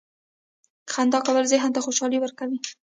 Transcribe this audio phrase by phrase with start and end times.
[0.91, 2.57] •خندا کول ذهن ته خوشحالي ورکوي.